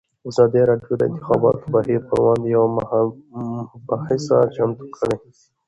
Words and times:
ازادي 0.29 0.61
راډیو 0.69 0.93
د 0.97 0.99
د 0.99 1.03
انتخاباتو 1.09 1.65
بهیر 1.75 2.01
پر 2.09 2.17
وړاندې 2.21 2.47
یوه 2.55 2.67
مباحثه 2.75 4.37
چمتو 4.55 4.85
کړې. 4.95 5.15